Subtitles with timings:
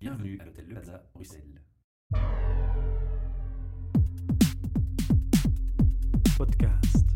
[0.00, 1.60] Bienvenue à l'hôtel Le Plaza, Bruxelles.
[6.38, 7.06] Podcast.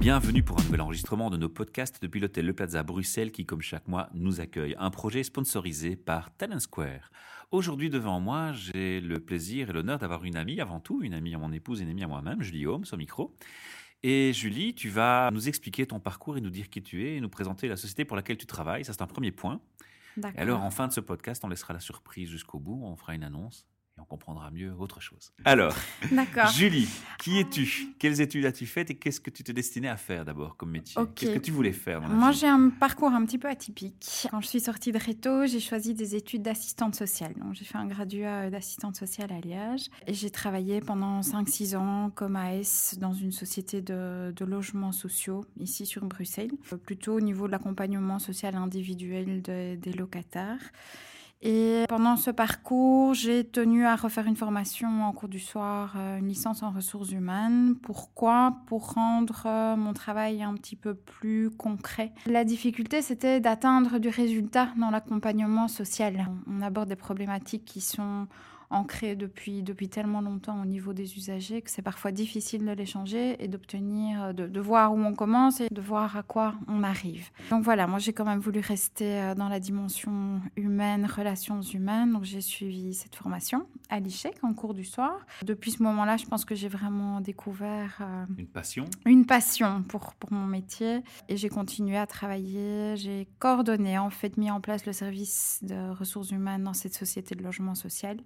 [0.00, 3.60] Bienvenue pour un nouvel enregistrement de nos podcasts depuis l'hôtel Le Plaza Bruxelles qui, comme
[3.60, 4.74] chaque mois, nous accueille.
[4.78, 7.10] Un projet sponsorisé par Talent Square.
[7.50, 11.34] Aujourd'hui, devant moi, j'ai le plaisir et l'honneur d'avoir une amie, avant tout, une amie
[11.34, 13.36] à mon épouse et une amie à moi-même, Julie Holmes, au micro.
[14.02, 17.20] Et Julie, tu vas nous expliquer ton parcours et nous dire qui tu es et
[17.20, 18.84] nous présenter la société pour laquelle tu travailles.
[18.84, 19.60] Ça, c'est un premier point.
[20.34, 22.80] Et alors, en fin de ce podcast, on laissera la surprise jusqu'au bout.
[22.84, 25.32] On fera une annonce et on comprendra mieux autre chose.
[25.44, 25.74] Alors.
[26.54, 27.94] Julie, qui es-tu?
[27.98, 31.00] Quelles études as-tu faites et qu'est-ce que tu te destinais à faire d'abord comme métier?
[31.14, 34.28] Qu'est-ce que tu voulais faire dans la Moi, j'ai un parcours un petit peu atypique.
[34.30, 37.34] Quand je suis sortie de Réto, j'ai choisi des études d'assistante sociale.
[37.36, 39.86] Donc, j'ai fait un graduat d'assistante sociale à Liège.
[40.06, 45.44] Et j'ai travaillé pendant 5-6 ans comme AS dans une société de, de logements sociaux
[45.58, 50.60] ici sur Bruxelles, euh, plutôt au niveau de l'accompagnement social individuel de- des locataires.
[51.42, 56.18] Et pendant ce parcours, j'ai tenu à refaire une formation en cours du soir, euh,
[56.18, 57.76] une licence en ressources humaines.
[57.82, 58.56] Pourquoi?
[58.66, 62.12] Pour rendre euh, mon travail un petit peu plus concret.
[62.26, 66.26] La difficulté, c'était d'atteindre du résultat dans l'accompagnement social.
[66.48, 68.26] On aborde des problématiques qui sont
[68.70, 72.86] ancrées depuis, depuis tellement longtemps au niveau des usagers que c'est parfois difficile de les
[72.86, 76.82] changer et d'obtenir, de, de voir où on commence et de voir à quoi on
[76.82, 77.30] arrive.
[77.50, 82.12] Donc voilà, moi j'ai quand même voulu rester euh, dans la dimension humaine, relations humaines.
[82.12, 85.26] Donc j'ai suivi cette formation à l'ICHEC en cours du soir.
[85.44, 90.14] Depuis ce moment-là, je pense que j'ai vraiment découvert euh, Une passion une passion pour,
[90.14, 92.96] pour mon métier et j'ai continué à travailler.
[92.96, 97.34] J'ai coordonné, en fait, mis en place le service de ressources humaines dans cette société
[97.34, 98.18] de logement social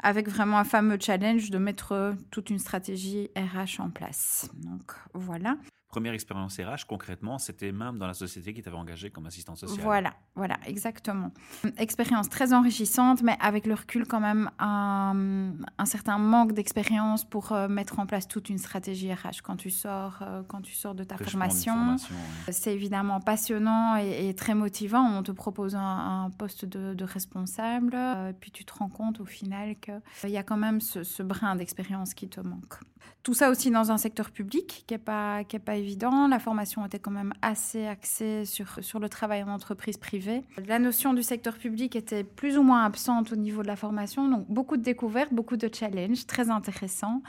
[0.00, 4.50] avec vraiment un fameux challenge de mettre toute une stratégie RH en place.
[4.54, 5.56] Donc voilà.
[5.92, 9.84] Première expérience RH, concrètement, c'était même dans la société qui t'avait engagé comme assistante sociale.
[9.84, 11.30] Voilà, voilà, exactement.
[11.76, 17.52] Expérience très enrichissante, mais avec le recul quand même un, un certain manque d'expérience pour
[17.52, 20.94] euh, mettre en place toute une stratégie RH quand tu sors, euh, quand tu sors
[20.94, 21.74] de ta formation.
[21.74, 22.14] formation,
[22.46, 22.52] ouais.
[22.54, 25.04] C'est évidemment passionnant et, et très motivant.
[25.04, 29.20] On te propose un, un poste de, de responsable, euh, puis tu te rends compte
[29.20, 32.78] au final qu'il y a quand même ce, ce brin d'expérience qui te manque.
[33.22, 36.28] Tout ça aussi dans un secteur public qui n'est pas, qui est pas évident.
[36.28, 40.42] La formation était quand même assez axée sur, sur le travail en entreprise privée.
[40.66, 44.28] La notion du secteur public était plus ou moins absente au niveau de la formation,
[44.28, 47.22] donc beaucoup de découvertes, beaucoup de challenges, très intéressants.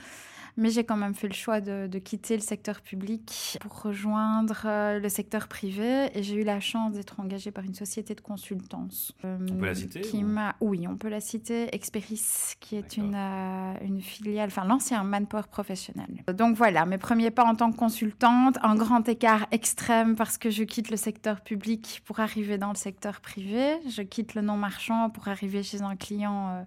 [0.56, 4.62] Mais j'ai quand même fait le choix de, de quitter le secteur public pour rejoindre
[4.66, 8.20] euh, le secteur privé et j'ai eu la chance d'être engagée par une société de
[8.20, 9.12] consultance.
[9.24, 11.74] euh, On peut la citer, qui ou- m'a- Oui, on peut la citer.
[11.74, 16.22] Experis, qui est une, euh, une filiale, enfin l'ancien Manpower professionnel.
[16.32, 20.50] Donc voilà, mes premiers pas en tant que consultante, un grand écart extrême parce que
[20.50, 23.76] je quitte le secteur public pour arriver dans le secteur privé.
[23.88, 26.62] Je quitte le non marchand pour arriver chez un client euh,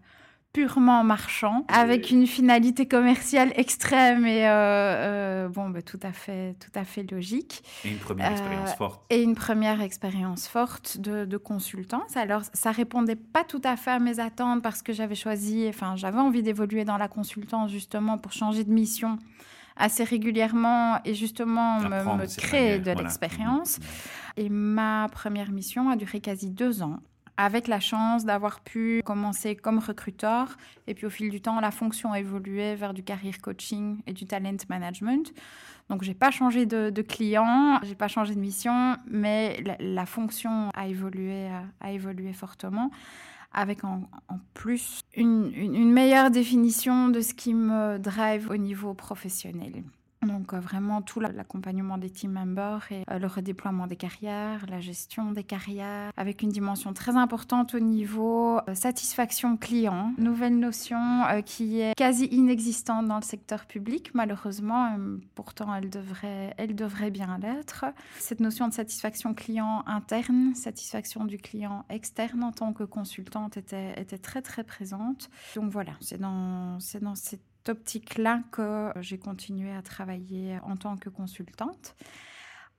[0.57, 6.55] purement marchand, avec une finalité commerciale extrême et euh, euh, bon, bah, tout à fait,
[6.59, 7.61] tout à fait logique.
[7.85, 9.05] Et une première Euh, expérience forte.
[9.11, 12.17] Et une première expérience forte de, de consultance.
[12.17, 15.95] Alors, ça répondait pas tout à fait à mes attentes parce que j'avais choisi, enfin,
[15.95, 19.19] j'avais envie d'évoluer dans la consultance justement pour changer de mission
[19.75, 23.77] assez régulièrement et justement me, créer de l'expérience.
[23.77, 23.85] Mhm.
[24.37, 26.97] Et ma première mission a duré quasi deux ans,
[27.37, 30.57] avec la chance d'avoir pu commencer comme recruteur.
[30.87, 34.13] Et puis au fil du temps, la fonction a évolué vers du career coaching et
[34.13, 35.33] du talent management.
[35.89, 40.69] Donc j'ai pas changé de, de client, j'ai pas changé de mission, mais la, fonction
[40.73, 42.91] a évolué, a, a évolué fortement.
[43.53, 44.01] Avec en,
[44.53, 49.83] plus une meilleure définition de ce qui me drive au niveau professionnel.
[50.27, 54.65] Donc euh, vraiment tout la- l'accompagnement des team members et euh, le redéploiement des carrières,
[54.69, 60.13] la gestion des carrières, avec une dimension très importante au niveau euh, satisfaction client.
[60.17, 60.97] Nouvelle notion
[61.45, 64.97] qui est quasi inexistante dans le secteur public, malheureusement.
[65.35, 67.85] pourtant, elle devrait, elle devrait bien l'être.
[68.19, 73.93] Cette notion de satisfaction client interne, satisfaction du client externe en tant que consultante était,
[74.17, 75.29] très très présente.
[75.55, 81.09] Donc voilà, c'est dans, dans cette optique-là que j'ai continué à travailler en tant que
[81.09, 81.95] consultante.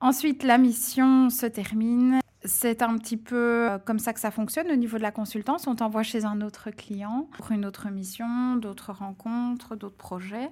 [0.01, 2.19] Ensuite, la mission se termine.
[2.45, 5.67] C'est un petit peu euh, comme ça que ça fonctionne au niveau de la consultance.
[5.67, 10.49] On t'envoie chez un autre client pour une autre mission, d'autres rencontres, d'autres projets.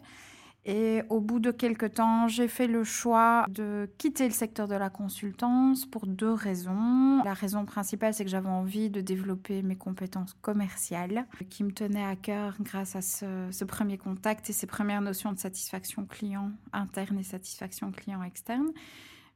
[0.70, 4.76] Et au bout de quelques temps, j'ai fait le choix de quitter le secteur de
[4.76, 7.24] la consultance pour deux raisons.
[7.24, 12.04] La raison principale, c'est que j'avais envie de développer mes compétences commerciales qui me tenaient
[12.04, 16.52] à cœur grâce à ce, ce premier contact et ces premières notions de satisfaction client
[16.74, 18.68] interne et satisfaction client externe.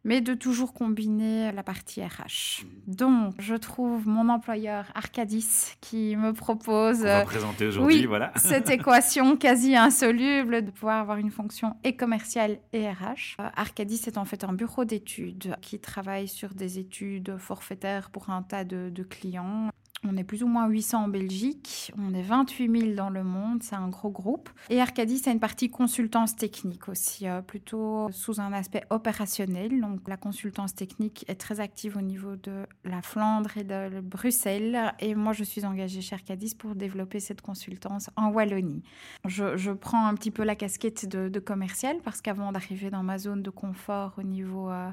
[0.03, 2.65] Mais de toujours combiner la partie RH.
[2.87, 8.31] Donc, je trouve mon employeur Arcadis qui me propose On va présenter aujourd'hui, oui, voilà.
[8.37, 13.37] cette équation quasi insoluble de pouvoir avoir une fonction et commerciale et RH.
[13.39, 18.29] Euh, Arcadis est en fait un bureau d'études qui travaille sur des études forfaitaires pour
[18.29, 19.69] un tas de, de clients
[20.03, 23.61] on est plus ou moins 800 en Belgique, on est 28 000 dans le monde,
[23.61, 24.49] c'est un gros groupe.
[24.69, 29.79] Et Arcadis c'est une partie consultance technique aussi, euh, plutôt sous un aspect opérationnel.
[29.79, 34.93] Donc la consultance technique est très active au niveau de la Flandre et de Bruxelles.
[34.99, 38.83] Et moi, je suis engagée chez Arcadis pour développer cette consultance en Wallonie.
[39.25, 43.41] Je, prends un petit peu la casquette de, commercial parce qu'avant d'arriver dans ma zone
[43.41, 44.69] de confort au niveau...
[44.69, 44.89] Euh,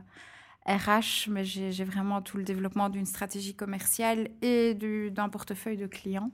[0.69, 6.31] RH, mais j'ai vraiment tout le développement d'une stratégie commerciale et d'un portefeuille de clients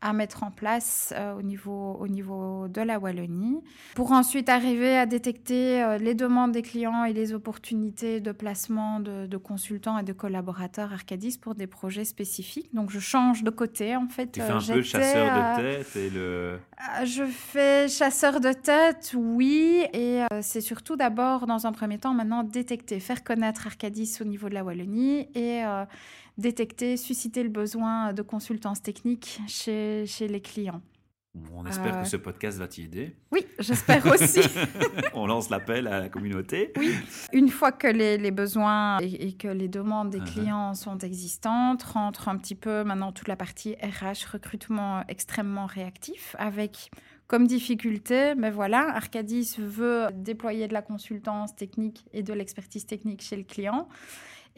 [0.00, 3.60] à mettre en place euh, au, niveau, au niveau de la Wallonie,
[3.96, 9.00] pour ensuite arriver à détecter euh, les demandes des clients et les opportunités de placement
[9.00, 12.72] de, consultants et de collaborateurs Arcadis pour des projets spécifiques.
[12.74, 14.30] Donc je change de côté en fait.
[14.30, 16.58] Tu fais un peu chasseur de tête et le...
[17.04, 22.14] Je fais chasseur de tête, oui, et euh, c'est surtout d'abord dans un premier temps
[22.14, 25.62] maintenant détecter, faire connaître Arcadis au niveau de la Wallonie et
[26.38, 30.80] détecter, susciter le besoin de consultance technique chez, chez les clients.
[31.54, 33.16] On espère que euh, ce podcast va t'y aider.
[33.30, 34.40] Oui, j'espère aussi.
[35.14, 36.72] On lance l'appel à la communauté.
[36.76, 36.94] Oui,
[37.32, 40.32] une fois que les, les besoins et, que les demandes des uh-huh.
[40.32, 46.34] clients sont existantes, rentre un petit peu maintenant toute la partie RH, recrutement extrêmement réactif,
[46.38, 46.90] avec
[47.26, 53.22] comme difficulté, mais voilà, Arcadis veut déployer de la consultance technique et de l'expertise technique
[53.22, 53.86] chez le client.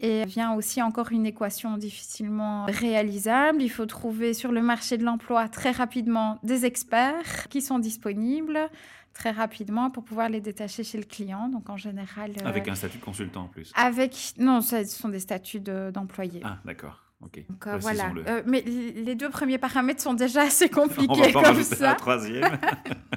[0.03, 3.61] Et vient aussi encore une équation difficilement réalisable.
[3.61, 8.69] Il faut trouver sur le marché de l'emploi très rapidement des experts qui sont disponibles
[9.13, 11.49] très rapidement pour pouvoir les détacher chez le client.
[11.49, 12.31] Donc en général.
[12.41, 13.71] Euh, avec un statut de consultant en plus.
[13.75, 16.41] Avec non, ce sont des statuts d'employés.
[16.43, 17.03] ah d'accord.
[17.23, 17.43] Ok.
[17.47, 18.11] Donc, euh, voilà.
[18.27, 21.91] Euh, mais les deux premiers paramètres sont déjà assez compliqués On va pas comme ça.
[21.91, 22.57] Un troisième.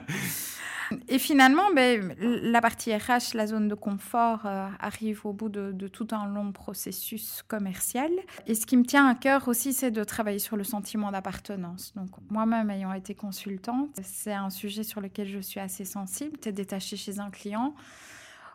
[1.08, 5.88] Et finalement, ben, la partie RH, la zone de confort, euh, arrive au bout de,
[5.88, 8.10] tout un long processus commercial.
[8.46, 11.92] Et ce qui me tient à cœur aussi, c'est de travailler sur le sentiment d'appartenance.
[11.94, 16.38] Donc, moi-même ayant été consultante, c'est un sujet sur lequel je suis assez sensible.
[16.40, 17.74] Tu es détaché chez un client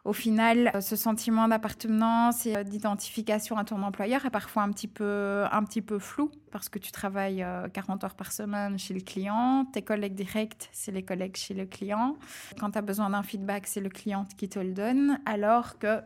[0.09, 4.71] au final, euh, ce sentiment d'appartenance et euh, d'identification à ton employeur est parfois un
[4.71, 8.79] petit peu, un petit peu flou parce que tu travailles 40 euh, heures par semaine
[8.79, 12.17] chez le client, tes collègues directs, c'est les collègues chez le client.
[12.59, 16.01] Quand tu as besoin d'un feedback, c'est le client qui te le donne, alors que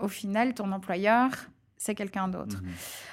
[0.00, 1.30] au final, ton employeur,
[1.76, 2.62] c'est quelqu'un d'autre.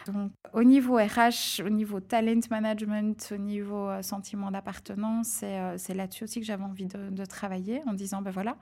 [0.07, 0.13] Mhm.
[0.13, 5.43] Donc, au niveau RH, au niveau talent management, au niveau sentiment d'appartenance,
[5.77, 8.57] c'est là-dessus aussi que j'avais envie de, de, travailler en disant, ben voilà,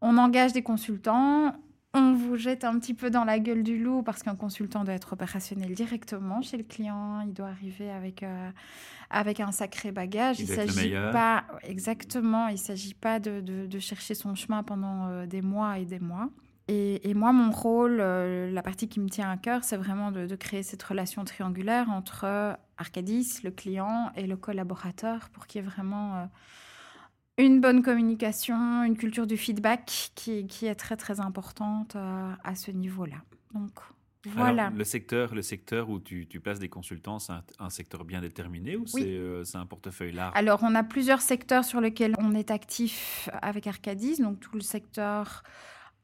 [0.00, 1.54] on engage des consultants,
[1.92, 4.94] on vous jette un petit peu dans la gueule du loup parce qu'un consultant doit
[4.94, 7.20] être opérationnel directement chez le client.
[7.22, 8.50] Il doit arriver avec, euh,
[9.10, 10.38] avec un sacré bagage.
[10.38, 12.46] Il, ne s'agit pas exactement.
[12.46, 16.28] Il s'agit pas de, chercher son chemin pendant euh, des mois et des mois.
[16.72, 20.26] Et, moi, mon rôle, euh, la partie qui me tient à cœur, c'est vraiment de,
[20.26, 25.64] de, créer cette relation triangulaire entre Arcadis, le client, et le collaborateur pour qu'il y
[25.64, 26.28] ait vraiment
[27.40, 32.54] une bonne communication, une culture du feedback qui, qui est très très importante euh, à
[32.54, 33.16] ce niveau-là.
[33.54, 33.70] Donc
[34.26, 34.70] voilà.
[34.70, 38.76] le secteur, le secteur où tu, tu places des consultants, c'est un, secteur bien déterminé
[38.76, 40.32] ou euh, c'est un portefeuille large?
[40.36, 44.60] Alors on a plusieurs secteurs sur lesquels on est actif avec Arcadis, donc tout le
[44.60, 45.42] secteur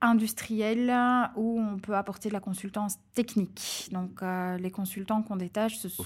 [0.01, 0.95] industriel
[1.37, 3.89] où on peut apporter de la consultance technique.
[3.93, 6.05] Donc, euh, les consultants qu'on détache, ce sont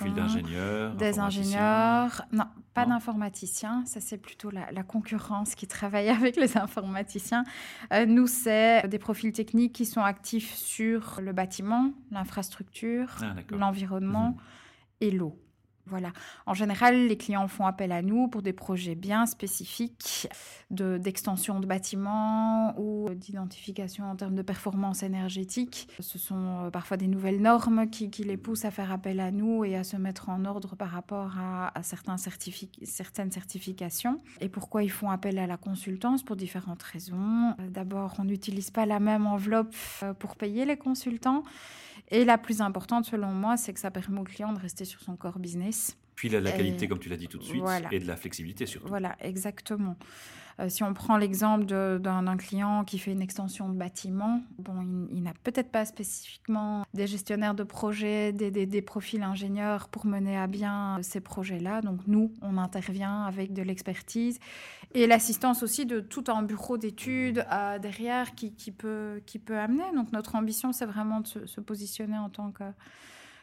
[0.97, 2.23] des ingénieurs.
[2.33, 2.45] Non,
[2.75, 3.85] pas d'informaticiens.
[3.87, 7.45] Ça, c'est plutôt la, concurrence qui travaille avec les informaticiens.
[7.93, 14.31] Euh, nous, c'est des profils techniques qui sont actifs sur le bâtiment, l'infrastructure, ah, l'environnement
[14.31, 14.37] mhm.
[15.01, 15.39] et l'eau.
[15.91, 16.13] Voilà.
[16.47, 20.29] En général, les clients font appel à nous pour des projets bien spécifiques
[20.71, 25.89] d'extension de, bâtiments ou d'identification en termes de performance énergétique.
[25.99, 29.65] Ce sont euh, parfois des nouvelles normes qui, les poussent à faire appel à nous
[29.65, 34.21] et à se mettre en ordre par rapport à, certains certaines certifications.
[34.41, 36.23] Et pourquoi ils font appel à la consultance?
[36.23, 37.55] Pour différentes raisons.
[37.69, 41.43] D'abord, on n'utilise pas la même enveloppe euh, pour payer les consultants.
[42.11, 45.01] Et la plus importante, selon moi, c'est que ça permet au client de rester sur
[45.01, 47.99] son core business Puis la, la qualité, comme tu l'as dit tout de suite, et
[47.99, 48.89] de la flexibilité surtout.
[48.89, 49.97] Voilà, exactement.
[50.61, 55.23] Euh, si on prend l'exemple d'un client qui fait une extension de bâtiment, bon, il,
[55.23, 60.47] n'a peut-être pas spécifiquement des gestionnaires de projets, des, des, profils ingénieurs pour mener à
[60.47, 61.81] bien ces projets-là.
[61.81, 64.41] Donc nous, on intervient avec de l'expertise
[64.93, 69.59] et l'assistance aussi de tout un bureau d'études euh, derrière qui, qui, peut, qui peut
[69.59, 69.85] amener.
[69.95, 72.65] Donc notre ambition, c'est vraiment de se, se positionner en tant que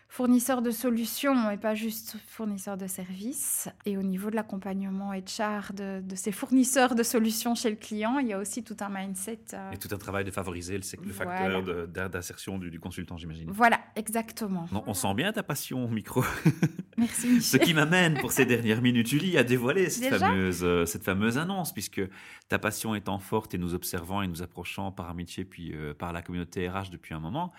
[0.09, 3.69] fournisseur de solutions et pas juste fournisseur de services.
[3.85, 8.17] Et au niveau de l'accompagnement HR de, de, ces fournisseurs de solutions chez le client,
[8.19, 9.39] il y a aussi tout un mindset.
[9.53, 11.63] Euh, et tout un travail de favoriser le, le facteur
[12.09, 13.51] d'insertion du, consultant, j'imagine.
[13.51, 14.65] Voilà, exactement.
[14.85, 16.23] on sent bien ta passion au micro.
[16.97, 17.41] Merci.
[17.41, 21.37] Ce qui m'amène pour ces dernières minutes, Julie, à dévoiler cette fameuse, euh, cette fameuse
[21.37, 22.01] annonce, puisque
[22.49, 26.13] ta passion étant forte et nous observant et nous approchant par amitié puis euh, par
[26.13, 27.51] la communauté RH depuis un moment,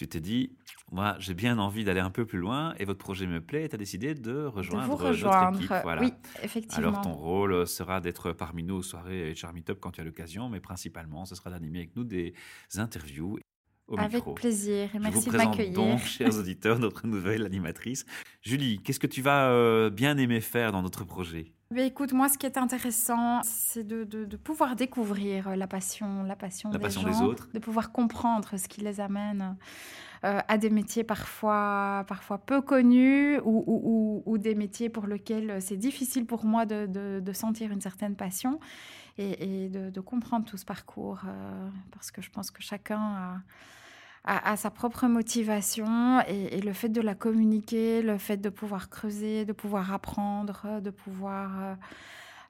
[0.00, 0.56] tu t'es dit,
[0.90, 3.68] moi, j'ai bien envie d'aller un peu plus loin et votre projet me plaît et
[3.68, 5.50] tu as décidé de rejoindre, de rejoindre.
[5.50, 5.82] notre équipe.
[5.82, 6.00] Voilà.
[6.00, 6.88] Oui, effectivement.
[6.88, 10.48] Alors, ton rôle sera d'être parmi nous aux soirées HR Meetup quand tu as l'occasion,
[10.48, 12.32] mais principalement, ce sera d'animer avec nous des
[12.76, 13.38] interviews.
[13.88, 15.74] Au Avec plaisir et merci de m'accueillir.
[15.74, 18.06] donc, chers auditeurs, notre nouvelle animatrice.
[18.40, 21.52] Julie, qu'est-ce que tu vas euh, bien aimer faire dans notre projet?
[21.72, 26.34] Mais écoute, moi, ce qui est intéressant, c'est de, de, pouvoir découvrir la passion, la
[26.34, 29.56] passion, la des, passion gens, des autres, de pouvoir comprendre ce qui les amène
[30.24, 35.62] euh, à des métiers parfois, parfois peu connus ou, ou, ou, des métiers pour lesquels
[35.62, 36.86] c'est difficile pour moi de,
[37.20, 38.58] de, sentir une certaine passion
[39.16, 43.36] et, et de, comprendre tout ce parcours euh, parce que je pense que chacun a
[44.24, 49.44] à, sa propre motivation et, le fait de la communiquer, le fait de pouvoir creuser,
[49.44, 51.74] de pouvoir apprendre, de pouvoir euh,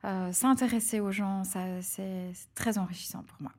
[0.04, 3.52] euh, s'intéresser aux gens, c'est très enrichissant pour moi.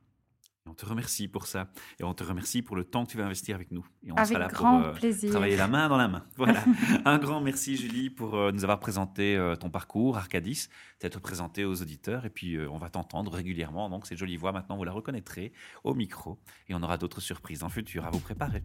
[0.64, 3.24] On te remercie pour ça et on te remercie pour le temps que tu vas
[3.24, 3.84] investir avec nous.
[4.06, 5.30] Et on avec sera là grand pour euh, plaisir.
[5.30, 6.24] travailler la main dans la main.
[6.36, 6.62] Voilà.
[7.04, 10.68] Un grand merci Julie pour euh, nous avoir présenté euh, ton parcours Arcadis,
[11.00, 13.90] t'être présenté aux auditeurs et puis on va t'entendre régulièrement.
[13.90, 15.52] Donc cette jolie voix maintenant vous la reconnaîtrez
[15.82, 16.38] au micro
[16.68, 18.62] et on aura d'autres surprises en futur à vous préparer.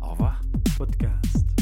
[0.00, 0.42] Au revoir.
[0.76, 1.59] Podcast.